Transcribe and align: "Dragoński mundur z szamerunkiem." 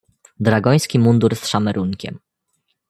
"Dragoński 0.39 0.99
mundur 0.99 1.35
z 1.35 1.47
szamerunkiem." 1.47 2.19